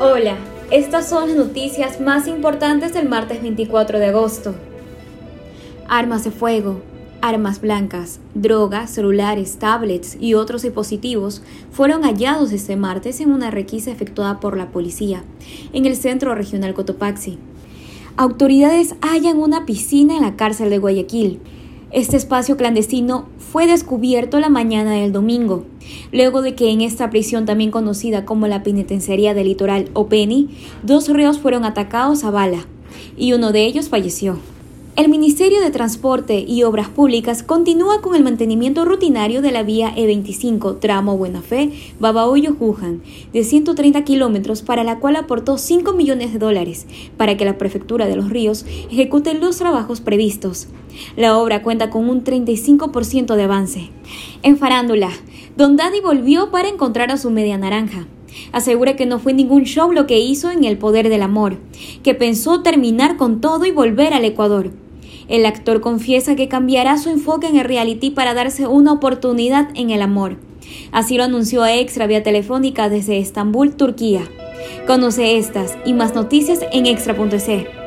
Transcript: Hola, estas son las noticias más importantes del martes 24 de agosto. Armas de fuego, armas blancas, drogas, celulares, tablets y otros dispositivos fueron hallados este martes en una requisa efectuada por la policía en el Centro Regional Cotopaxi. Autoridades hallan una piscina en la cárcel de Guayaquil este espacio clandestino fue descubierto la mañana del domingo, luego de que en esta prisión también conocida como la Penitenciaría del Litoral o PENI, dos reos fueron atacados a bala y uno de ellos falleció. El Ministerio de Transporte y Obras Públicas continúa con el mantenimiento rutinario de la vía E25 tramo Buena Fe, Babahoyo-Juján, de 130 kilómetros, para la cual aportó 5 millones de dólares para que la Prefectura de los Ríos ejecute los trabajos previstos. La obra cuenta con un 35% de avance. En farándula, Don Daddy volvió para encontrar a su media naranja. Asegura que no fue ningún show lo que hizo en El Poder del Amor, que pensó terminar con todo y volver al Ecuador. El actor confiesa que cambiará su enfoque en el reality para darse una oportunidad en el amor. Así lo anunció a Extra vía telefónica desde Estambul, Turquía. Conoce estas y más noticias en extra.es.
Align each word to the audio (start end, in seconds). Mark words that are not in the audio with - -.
Hola, 0.00 0.36
estas 0.70 1.08
son 1.08 1.28
las 1.28 1.36
noticias 1.36 2.00
más 2.00 2.26
importantes 2.26 2.94
del 2.94 3.08
martes 3.08 3.42
24 3.42 3.98
de 3.98 4.06
agosto. 4.06 4.54
Armas 5.88 6.24
de 6.24 6.30
fuego, 6.30 6.80
armas 7.20 7.60
blancas, 7.60 8.18
drogas, 8.34 8.90
celulares, 8.90 9.58
tablets 9.58 10.16
y 10.18 10.34
otros 10.34 10.62
dispositivos 10.62 11.42
fueron 11.70 12.02
hallados 12.02 12.52
este 12.52 12.76
martes 12.76 13.20
en 13.20 13.30
una 13.30 13.50
requisa 13.50 13.90
efectuada 13.90 14.40
por 14.40 14.56
la 14.56 14.70
policía 14.70 15.24
en 15.72 15.86
el 15.86 15.96
Centro 15.96 16.34
Regional 16.34 16.74
Cotopaxi. 16.74 17.38
Autoridades 18.16 18.94
hallan 19.02 19.38
una 19.38 19.66
piscina 19.66 20.16
en 20.16 20.22
la 20.22 20.36
cárcel 20.36 20.70
de 20.70 20.78
Guayaquil 20.78 21.40
este 21.92 22.16
espacio 22.16 22.56
clandestino 22.56 23.28
fue 23.38 23.66
descubierto 23.66 24.40
la 24.40 24.48
mañana 24.48 24.92
del 24.92 25.12
domingo, 25.12 25.66
luego 26.10 26.40
de 26.40 26.54
que 26.54 26.70
en 26.70 26.80
esta 26.80 27.10
prisión 27.10 27.44
también 27.44 27.70
conocida 27.70 28.24
como 28.24 28.46
la 28.46 28.62
Penitenciaría 28.62 29.34
del 29.34 29.48
Litoral 29.48 29.90
o 29.92 30.08
PENI, 30.08 30.48
dos 30.82 31.08
reos 31.08 31.38
fueron 31.38 31.66
atacados 31.66 32.24
a 32.24 32.30
bala 32.30 32.66
y 33.16 33.34
uno 33.34 33.52
de 33.52 33.64
ellos 33.66 33.90
falleció. 33.90 34.38
El 34.94 35.08
Ministerio 35.08 35.62
de 35.62 35.70
Transporte 35.70 36.44
y 36.46 36.64
Obras 36.64 36.90
Públicas 36.90 37.42
continúa 37.42 38.02
con 38.02 38.14
el 38.14 38.22
mantenimiento 38.22 38.84
rutinario 38.84 39.40
de 39.40 39.50
la 39.50 39.62
vía 39.62 39.90
E25 39.96 40.80
tramo 40.80 41.16
Buena 41.16 41.40
Fe, 41.40 41.70
Babahoyo-Juján, 41.98 43.00
de 43.32 43.42
130 43.42 44.04
kilómetros, 44.04 44.60
para 44.60 44.84
la 44.84 44.98
cual 44.98 45.16
aportó 45.16 45.56
5 45.56 45.94
millones 45.94 46.34
de 46.34 46.38
dólares 46.38 46.86
para 47.16 47.38
que 47.38 47.46
la 47.46 47.56
Prefectura 47.56 48.06
de 48.06 48.16
los 48.16 48.28
Ríos 48.28 48.66
ejecute 48.90 49.32
los 49.32 49.56
trabajos 49.56 50.02
previstos. 50.02 50.68
La 51.16 51.38
obra 51.38 51.62
cuenta 51.62 51.88
con 51.88 52.10
un 52.10 52.22
35% 52.22 53.34
de 53.34 53.42
avance. 53.44 53.88
En 54.42 54.58
farándula, 54.58 55.08
Don 55.56 55.76
Daddy 55.76 56.00
volvió 56.00 56.50
para 56.50 56.68
encontrar 56.68 57.10
a 57.10 57.16
su 57.16 57.30
media 57.30 57.56
naranja. 57.56 58.06
Asegura 58.52 58.94
que 58.94 59.06
no 59.06 59.18
fue 59.18 59.32
ningún 59.32 59.64
show 59.64 59.90
lo 59.90 60.06
que 60.06 60.20
hizo 60.20 60.50
en 60.50 60.64
El 60.64 60.76
Poder 60.76 61.08
del 61.08 61.22
Amor, 61.22 61.56
que 62.02 62.14
pensó 62.14 62.60
terminar 62.60 63.16
con 63.16 63.40
todo 63.40 63.64
y 63.64 63.70
volver 63.70 64.12
al 64.12 64.26
Ecuador. 64.26 64.70
El 65.32 65.46
actor 65.46 65.80
confiesa 65.80 66.36
que 66.36 66.46
cambiará 66.46 66.98
su 66.98 67.08
enfoque 67.08 67.46
en 67.46 67.56
el 67.56 67.64
reality 67.64 68.10
para 68.10 68.34
darse 68.34 68.66
una 68.66 68.92
oportunidad 68.92 69.70
en 69.74 69.88
el 69.88 70.02
amor. 70.02 70.36
Así 70.92 71.16
lo 71.16 71.24
anunció 71.24 71.62
a 71.62 71.74
Extra 71.74 72.06
vía 72.06 72.22
telefónica 72.22 72.90
desde 72.90 73.16
Estambul, 73.16 73.74
Turquía. 73.74 74.28
Conoce 74.86 75.38
estas 75.38 75.78
y 75.86 75.94
más 75.94 76.14
noticias 76.14 76.60
en 76.70 76.84
extra.es. 76.84 77.81